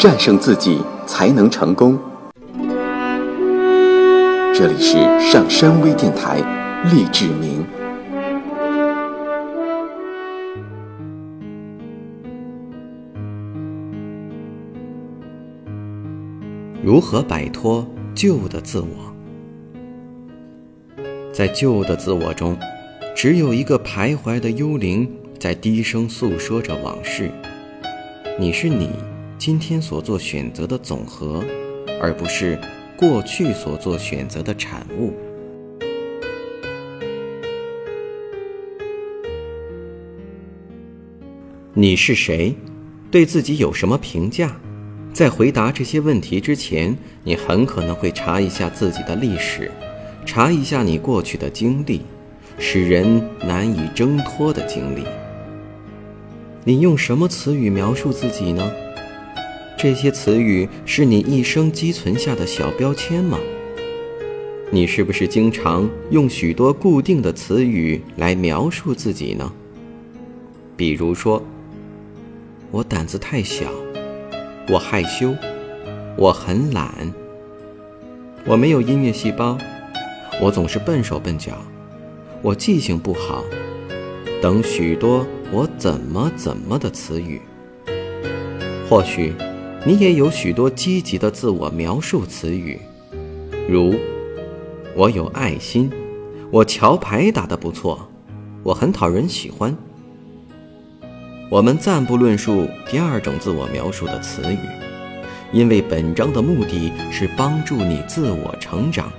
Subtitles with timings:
[0.00, 1.98] 战胜自己才能成功。
[4.54, 6.38] 这里是上山微电台，
[6.90, 7.62] 励志明。
[16.82, 19.14] 如何摆脱旧的自我？
[21.30, 22.56] 在旧的自我中，
[23.14, 25.06] 只有一个徘徊的幽灵
[25.38, 27.30] 在低声诉说着往事。
[28.38, 28.88] 你是你
[29.40, 31.42] 今天所做选择的总和，
[31.98, 32.60] 而不是。
[32.94, 35.14] 过去所做选择的产物。
[41.72, 42.54] 你是谁？
[43.10, 44.54] 对自己有什么评价？
[45.10, 46.94] 在回答这些问题之前，
[47.24, 49.70] 你很可能会查一下自己的历史，
[50.26, 52.02] 查一下你过去的经历，
[52.58, 55.02] 使人难以挣脱的经历。
[56.62, 58.70] 你用什么词语描述自己呢？
[59.82, 63.38] 这些词语是你一生积存下的小标签吗？
[64.70, 69.50] 你是不是经常用许多固定的词语来描述自己呢？
[70.76, 71.42] 比如说，
[72.70, 73.70] 我胆子太小，
[74.68, 75.34] 我害羞，
[76.14, 76.92] 我很懒，
[78.44, 79.56] 我没有音乐细胞，
[80.42, 81.56] 我总是笨手笨脚，
[82.42, 83.42] 我记性不好，
[84.42, 87.40] 等许多我怎么怎么的词语，
[88.86, 89.32] 或许。
[89.86, 92.78] 你也有许多积极的自我描述词语，
[93.66, 93.94] 如
[94.94, 95.90] “我有爱心
[96.52, 98.06] ”，“我桥牌打得不错
[98.62, 99.74] ”，“我很讨人喜欢”。
[101.50, 104.58] 我们暂不论述第二种自我描述的词语，
[105.50, 109.10] 因为本章的目的是帮助你自我成长，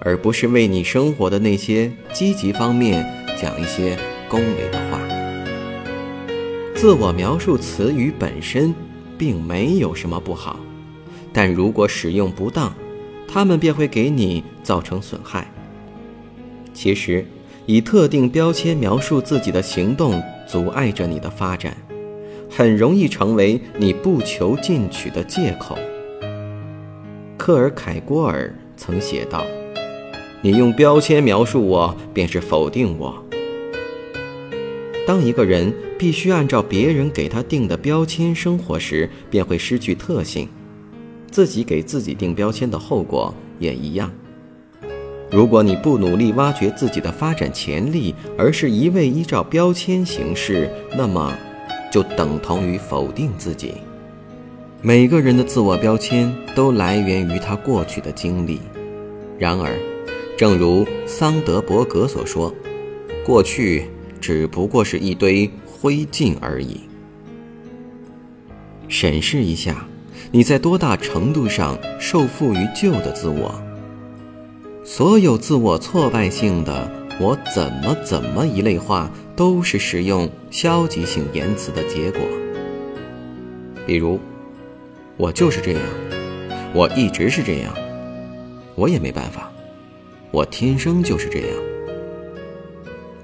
[0.00, 3.04] 而不是为你生活的那些积极方面
[3.36, 5.00] 讲一些恭维的话。
[6.76, 8.72] 自我描述词语本身。
[9.18, 10.60] 并没有什么不好，
[11.32, 12.72] 但如果使用不当，
[13.26, 15.50] 它们便会给你造成损害。
[16.72, 17.26] 其实，
[17.66, 21.76] 以特定标签描述自己的行动，阻碍着你的发展，
[22.48, 25.76] 很容易成为你不求进取的借口。
[27.36, 29.44] 克尔凯郭尔曾写道
[30.40, 33.22] ：“你用标签描述我，便是否定我。”
[35.08, 40.46] 当一个人必须按照别人给他定的标签生活时，便会失去特性。
[41.30, 44.12] 自己给自己定标签的后果也一样。
[45.30, 51.34] 如果你不努力挖掘自己的发展潜力，而是一味依照标签行事，那么
[51.90, 53.76] 就等同于否定自己。
[54.82, 58.60] 每个人的自我标签都来源于他过去的经历。
[59.38, 59.74] 然而，
[60.36, 62.54] 正如桑德伯格所说，
[63.24, 63.84] 过去。
[64.20, 66.80] 只不过是一堆灰烬而已。
[68.88, 69.86] 审视一下，
[70.30, 73.62] 你在多大程度上受缚于旧的自我？
[74.84, 76.90] 所有自我挫败性的
[77.20, 82.20] “我怎么怎么”一类话，都是使用消极性言辞的结果。
[83.86, 84.18] 比如，
[85.18, 85.82] 我就是这样，
[86.72, 87.74] 我一直是这样，
[88.74, 89.52] 我也没办法，
[90.30, 91.67] 我天生就是这样。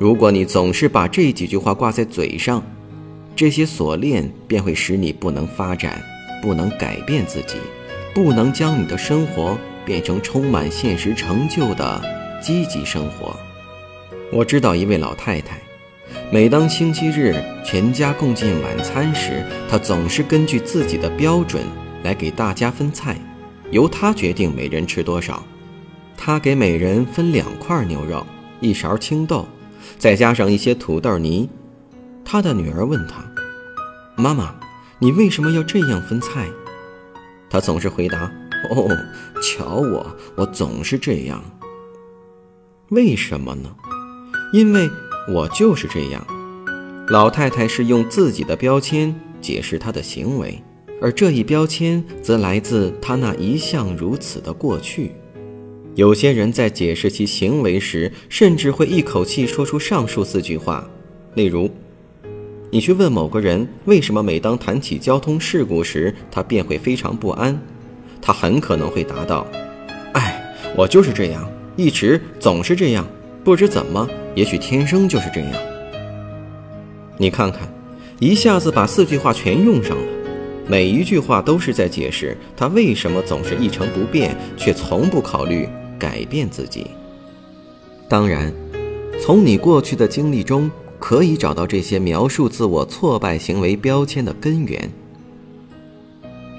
[0.00, 2.62] 如果你总是把这几句话挂在嘴上，
[3.36, 6.02] 这些锁链便会使你不能发展，
[6.40, 7.58] 不能改变自己，
[8.14, 12.02] 不能将你的生活变成充满现实成就的
[12.40, 13.38] 积极生活。
[14.32, 15.60] 我知道一位老太太，
[16.32, 21.62] 每当星期日全家共进晚餐时，她总是根据自己的标准
[22.02, 23.18] 来给大家分菜，
[23.70, 25.44] 由她决定每人吃多少。
[26.16, 28.24] 她给每人分两块牛肉，
[28.60, 29.46] 一勺青豆。
[29.98, 31.48] 再加上一些土豆泥，
[32.24, 33.24] 他的女儿问他
[34.16, 34.54] ：“妈妈，
[34.98, 36.48] 你为什么要这样分菜？”
[37.50, 38.30] 他总是回答
[38.70, 38.88] ：“哦，
[39.42, 41.42] 瞧我，我总是这样。
[42.90, 43.74] 为什么呢？
[44.52, 44.90] 因为
[45.32, 46.26] 我就是这样。”
[47.08, 50.62] 老太太是用自己的标签解释她的行为，
[51.02, 55.12] 而这一标签则来自她那一向如此的过去。
[55.96, 60.88] 有些人在解释其行为时，甚至会一口气说出上述四句话。
[61.34, 61.68] 例如，
[62.70, 67.60] 你去问某个人为什么每当谈起交通事故时，他便会非常不安，
[68.22, 69.46] 他很可能会答道
[70.14, 73.06] ：“哎，我就是这样，一直总是这样，
[73.42, 75.52] 不知怎么，也许天生就是这样。”
[77.18, 77.68] 你看看，
[78.20, 80.06] 一下子把四句话全用上了，
[80.68, 85.68] 每一句话都是在解释他为什么总是一成不变，却从不考虑。
[86.00, 86.88] 改变自己。
[88.08, 88.52] 当然，
[89.22, 90.68] 从你过去的经历中
[90.98, 94.90] 可以找到这些描述自我挫败行为标签的根源。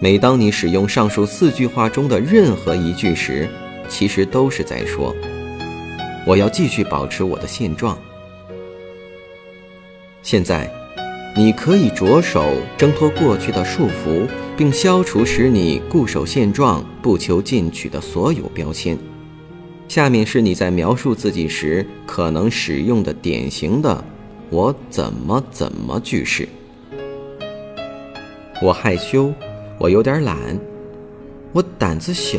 [0.00, 3.48] 每当你使用上述四句话中的任何一句时，
[3.88, 5.14] 其实都是在说
[6.26, 7.98] ：“我要继续保持我的现状。”
[10.22, 10.70] 现在，
[11.36, 12.44] 你可以着手
[12.78, 14.26] 挣脱过去的束缚，
[14.56, 18.96] 并消除使你固守现状、不求进取的所有标签。
[19.90, 24.04] 下面是你在描述自己时可能使用的典型的
[24.48, 26.48] “我怎么怎么”句式：
[28.62, 29.34] 我害羞。
[29.80, 30.36] 我有点懒，
[31.50, 32.38] 我胆子小，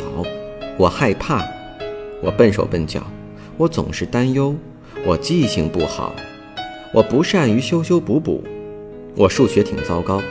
[0.77, 1.45] 我害怕，
[2.23, 3.05] 我笨手笨脚，
[3.57, 4.55] 我总是担忧，
[5.05, 6.15] 我记性不好，
[6.93, 8.41] 我不善于修修补补，
[9.17, 10.21] 我数学挺糟糕，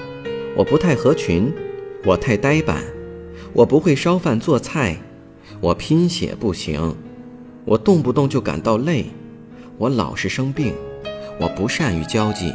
[0.57, 1.53] 我不太合群，
[2.03, 2.83] 我太呆板，
[3.53, 4.97] 我不会烧饭做菜，
[5.61, 6.97] 我拼写不行，
[7.71, 9.07] 我动不动就感到累，
[9.79, 10.75] 我老是生病，
[11.39, 12.53] 我不善于交际，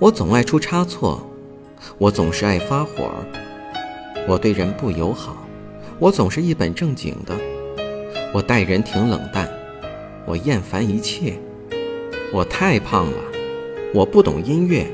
[0.00, 1.24] 我总爱出差错。
[1.98, 3.12] 我总是爱发火，
[4.26, 5.46] 我对人不友好，
[6.00, 7.36] 我总是一本正经的，
[8.34, 9.48] 我待人挺冷淡，
[10.26, 11.38] 我厌烦一切，
[12.32, 13.18] 我太胖了，
[13.94, 14.84] 我不懂音乐，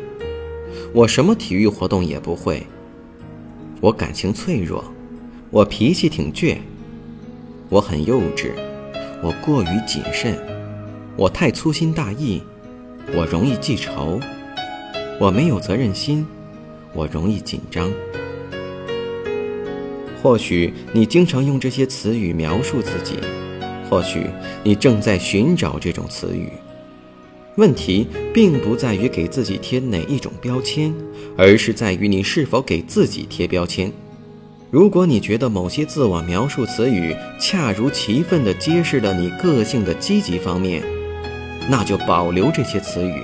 [0.93, 2.67] 我什么体育活动也不会，
[3.81, 4.85] 我感情脆弱，
[5.51, 6.59] 我脾气挺倔，
[7.71, 8.51] 我很幼稚，
[9.21, 10.39] 我过于谨慎，
[11.17, 12.41] 我太粗心大意，
[13.15, 14.21] 我容易记仇，
[15.19, 16.27] 我没有责任心。
[16.95, 17.93] 我容易紧张。
[20.23, 23.17] 或许你经常用这些词语描述自己，
[23.91, 24.27] 或许
[24.65, 26.51] 你正在寻找这种词语。
[27.57, 30.95] 问题并不在于给自己贴哪一种标签，
[31.37, 33.93] 而是在于你是否给自己贴标签。
[34.71, 40.83] 如果你觉得某些自我描述词语恰如其分地揭示了你个性的积极方面，
[41.71, 43.23] 那就保留这些词语。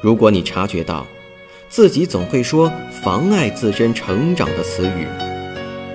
[0.00, 1.06] 如果你察觉到，
[1.68, 5.06] 自己总会说妨碍自身成长的词语，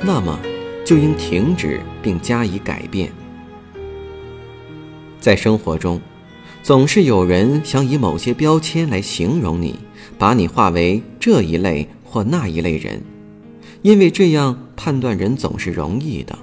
[0.04, 0.40] 那么
[0.86, 3.12] 就应停止并加以改变。
[5.20, 6.00] 在生活中，
[6.64, 9.78] 总是有人想以某些标签来形容你，
[10.18, 13.02] 把你划为这一类或那一类人，
[13.82, 16.38] 因为这样判断人总是容易的。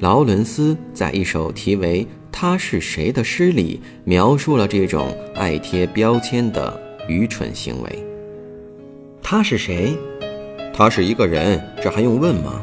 [0.00, 6.88] 劳伦斯在一首题为《他是谁》的诗里描述了这种爱贴标签的。
[7.08, 8.04] 愚蠢行为。
[9.22, 9.96] 他是谁？
[10.74, 12.62] 他是一个人，这还用问吗？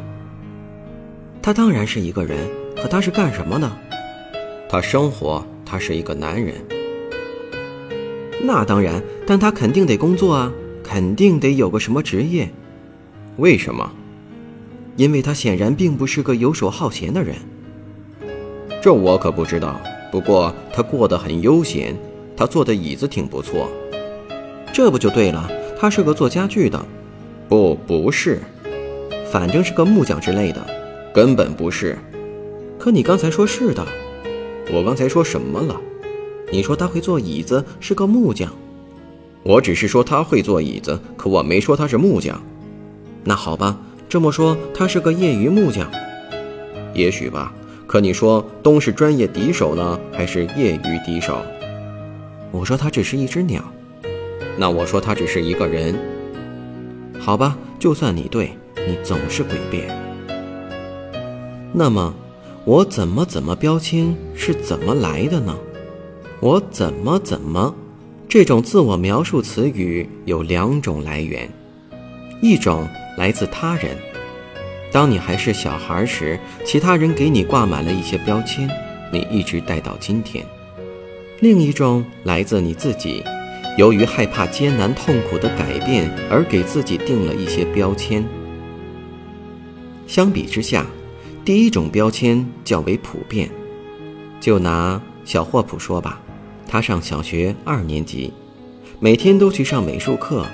[1.41, 2.37] 他当然是一个人，
[2.75, 3.77] 可他是干什么的？
[4.69, 6.53] 他生活，他是一个男人。
[8.43, 10.53] 那当然，但他肯定得工作啊，
[10.83, 12.47] 肯定得有个什么职业。
[13.37, 13.91] 为什么？
[14.95, 17.35] 因为他显然并不是个游手好闲的人。
[18.81, 19.79] 这我可不知道。
[20.11, 21.93] 不过他过得很悠闲，
[22.37, 23.69] 他坐的椅子挺不错。
[24.71, 25.51] 这不就对了？
[25.77, 26.85] 他是个做家具的，
[27.49, 28.39] 不，不是，
[29.29, 30.65] 反正是个木匠之类的，
[31.13, 31.97] 根本不是。
[32.79, 33.85] 可你刚才说是的，
[34.71, 35.75] 我刚才说什么了？
[36.49, 38.49] 你说他会做椅子，是个木匠。
[39.43, 42.41] 我只是说他会做椅子，可我没说他是木匠。
[43.27, 43.75] 那好吧，
[44.07, 45.89] 这么说他是个业余木匠，
[46.93, 47.51] 也许吧。
[47.87, 51.37] 可你说东是专业笛手呢，还是业余笛手？
[52.51, 53.63] 我说他只是一只鸟。
[54.57, 55.95] 那我说他只是一个人，
[57.19, 58.51] 好吧，就算你对，
[58.87, 59.87] 你总是诡辩。
[61.73, 62.13] 那么，
[62.63, 65.57] 我怎么怎么标签是怎么来的呢？
[66.41, 67.73] 我怎么怎么，
[68.29, 71.49] 这种自我描述词语有两种来源，
[72.47, 72.87] 一种
[73.17, 73.97] 来自他人，
[74.91, 78.69] 当你还是小孩时，其他人给你挂满了一些标签，
[79.11, 80.45] 你一直带到今天；
[81.39, 83.23] 另一种来自你自己。
[83.79, 88.23] 由于害怕艰难痛苦的改变而给自己定了一些标签。
[90.05, 90.85] 相比之下，
[91.43, 93.49] 第一种标签较为普遍。
[94.39, 96.21] 就拿小霍普说吧，
[96.67, 98.31] 他上小学二年级，
[98.99, 100.45] 每天都去上美术课，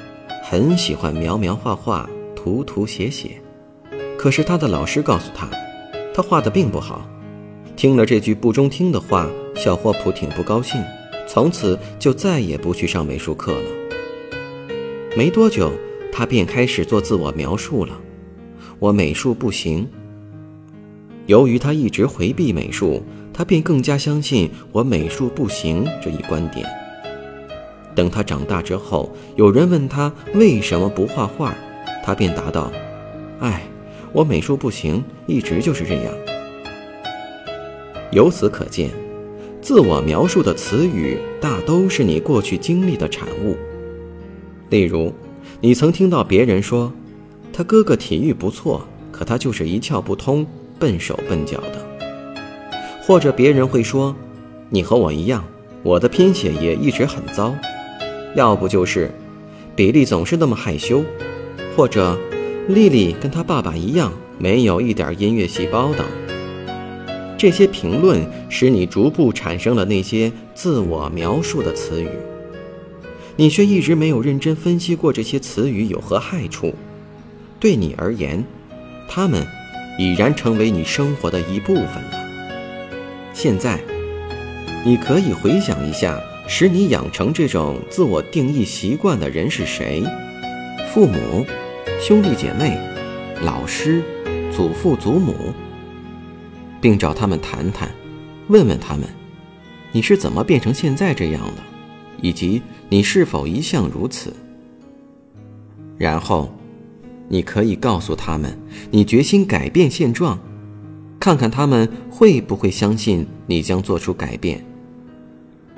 [0.51, 3.41] 很喜欢描描画画、涂涂写写。
[4.17, 5.49] 可是他的老师告诉他，
[6.13, 7.09] 他画的并不好。
[7.77, 10.83] 听了这句不中听的话，小霍普挺不高兴。
[11.25, 13.69] 从此就再也不去上美术课了。
[15.15, 15.71] 没多久，
[16.11, 17.97] 他便开始做自我描述了
[18.77, 19.87] ：“我美术不行。”
[21.27, 23.01] 由于他一直回避美术，
[23.33, 26.67] 他便更加相信“我美术不行”这一观点。
[27.95, 31.55] 等他长大之后，有人问他为什么不画画，
[32.03, 32.71] 他便答道
[33.39, 33.63] ：“哎，
[34.13, 36.13] 我美术不行，一直就是这样。”
[38.11, 38.89] 由此可见。
[39.61, 43.55] 自我描述的词语大都是你过去经历的产物。
[44.69, 45.13] 例如，
[45.59, 46.91] 你曾听到别人说
[47.53, 48.81] 他哥哥体育不错，
[49.11, 50.43] 可他就是一窍不通，
[50.79, 51.85] 笨手笨脚的。
[53.03, 54.15] 或者别人会说，
[54.69, 55.43] 你和我一样，
[55.83, 57.53] 我的拼写也一直很糟。
[58.35, 59.11] 要不就是，
[59.75, 61.03] 比利总是那么害羞，
[61.75, 62.17] 或者，
[62.67, 66.05] 丽丽跟她爸爸一样，没有一点音乐细胞等。
[67.37, 72.07] 这些评论使你逐步产生了那些自我描述的词语，
[73.35, 76.73] 你却一直没有认真分析过这些词语有何害处。
[77.59, 78.43] 对你而言，
[79.09, 79.45] 它们
[79.97, 82.29] 已然成为你生活的一部分了。
[83.33, 83.79] 现在，
[84.85, 90.03] 你可以回想一下，使你养成这种自我定义习惯的人是谁？
[90.93, 91.45] 父母、
[91.99, 92.77] 兄弟姐妹、
[93.41, 94.03] 老师、
[94.51, 95.53] 祖父祖母。
[96.81, 97.91] 并找他们谈谈，
[98.47, 99.07] 问问他们，
[99.91, 101.61] 你是怎么变成现在这样的，
[102.21, 104.33] 以及你是否一向如此。
[105.95, 106.51] 然后，
[107.29, 108.57] 你可以告诉他们，
[108.89, 110.39] 你决心改变现状，
[111.19, 114.65] 看看他们会不会相信你将做出改变。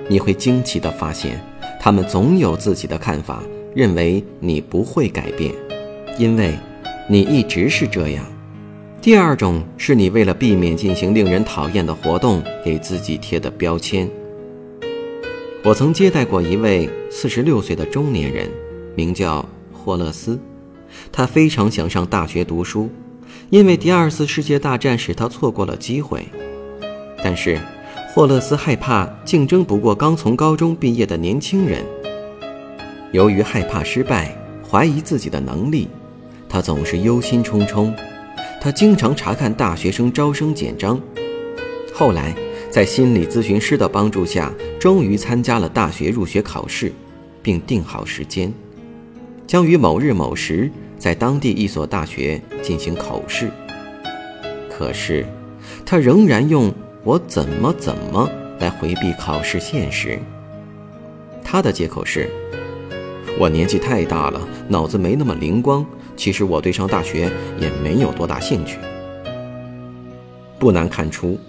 [0.09, 1.39] 你会惊奇地发现，
[1.79, 3.41] 他们总有自己的看法，
[3.75, 5.53] 认为你不会改变，
[6.17, 6.53] 因为
[7.09, 8.25] 你一直是这样。
[9.01, 14.09] 第二种是你为了避免进行令人讨厌的活动，给自己贴的标签。
[15.63, 18.49] 我曾接待过一位四十六岁的中年人，
[18.95, 20.39] 名叫霍勒斯。
[21.11, 22.89] 他非常想上大学读书，
[23.49, 26.25] 因为第二次世界大战使他错过了机会。
[27.23, 27.59] 但是，
[28.15, 31.83] 霍勒斯害怕竞争不过刚从高中毕业的年轻人。
[33.11, 35.89] 由于害怕失败，怀疑自己的能力，
[36.47, 37.91] 他总是忧心忡忡。
[38.61, 41.01] 他经常查看大学生招生简章，
[41.91, 42.35] 后来
[42.69, 46.93] 在心理咨询师的帮助下，终于参加了大学入学考试，
[47.41, 48.53] 并定好时间，
[49.47, 53.49] 将于某日某时在当地一所大学进行考试。
[54.69, 55.25] 可是，
[55.83, 56.71] 他仍然用
[57.03, 58.29] “我怎么怎么”
[58.59, 60.17] 来回避考试现实。
[61.43, 62.29] 他的借口是
[63.39, 67.29] ：“我年纪太大了，脑子没那么灵光。”其实我对上大学
[67.59, 68.77] 也没有多大兴趣。
[70.59, 71.39] 不难看出，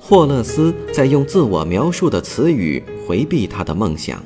[0.00, 4.20] 霍勒斯在用自我描述的词语回避他的梦想。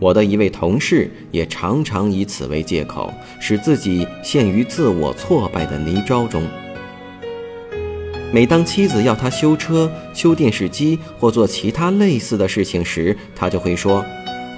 [0.00, 6.42] 我的一位同事也常常以此为借口，使自己陷于自我挫败的泥沼中。
[8.32, 14.04] 每当妻子要他修车、修电视机或做其他类似的事情时，他就会说：“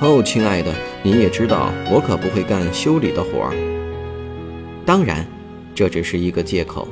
[0.00, 3.54] 哦，亲爱的，你也知道，我可不会干修理的活儿。”
[4.86, 5.26] 当然，
[5.74, 6.88] 这只是一个借口。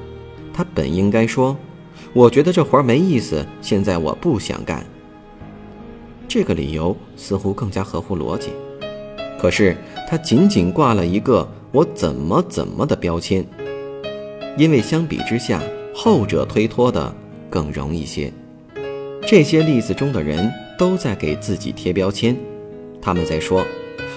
[0.53, 1.57] 他本应该说
[2.13, 4.85] ：“我觉得这活儿没意思，现在我不想干。”
[6.29, 8.51] 这个理由似乎更加合乎逻辑。
[9.41, 9.77] 可是
[10.09, 13.45] 他仅仅挂了一个“我怎么怎么”的标签，
[14.57, 15.63] 因为相比之下，
[15.95, 17.15] 后者推脱的
[17.49, 18.33] 更容易些。
[19.27, 22.37] 这些例子中的人都在给自己贴标签，
[23.01, 23.65] 他们在说。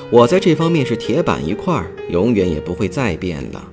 [0.09, 3.63] 我在这方面是铁板一块，永远也不会再变了。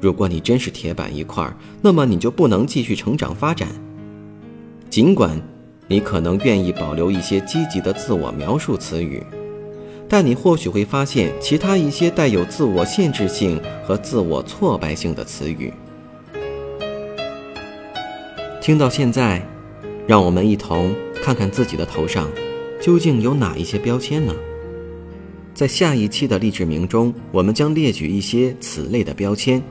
[0.00, 1.50] 如果你真是铁板一块，
[1.82, 3.68] 那么你就不能继续成长发展。
[4.88, 5.40] 尽管
[5.86, 9.22] 你可能愿意保留一些积极的自我描述词语，
[10.08, 15.72] 但你或许会发现其他一些带有自我限制性和自我挫败性的词语。
[18.68, 19.42] 听到现在，
[20.06, 22.30] 让我们一同看看自己的头上
[22.82, 24.34] 究竟有哪一些标签呢？
[25.54, 29.62] 在下一期的励志名中，我们将列举一些此类的标签，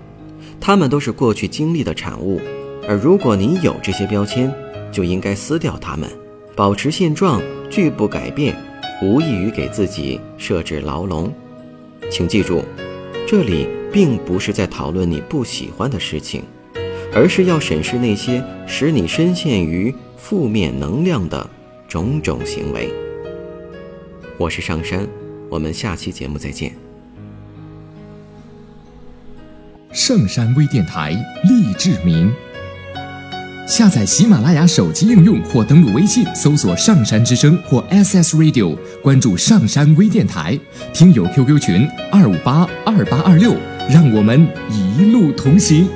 [0.59, 2.41] 它们都是过去经历的产物。
[2.87, 4.51] 而如果你有这些标签，
[4.91, 6.09] 就应该撕掉它们，
[6.55, 7.39] 保持现状，
[7.69, 8.55] 拒不改变，
[9.03, 11.31] 无异于给自己设置牢笼。
[12.09, 12.63] 请记住，
[13.27, 16.41] 这里并不是在讨论你不喜欢的事情，
[17.13, 21.49] 而是要审视那些使你深陷于负面能量的
[21.87, 22.93] 种种行为。
[24.37, 25.07] 我是上山。
[25.49, 26.73] 我们下期节目再见。
[29.93, 31.11] 圣山微电台
[31.45, 32.29] 励志明，
[33.65, 40.59] 下载喜马拉雅手机应用或登录微信搜索“上山之声”或 SS Radio，关注上山微电台，
[40.93, 43.55] 听友 QQ 群二五八二八二六，
[43.89, 45.87] 让我们一路同行。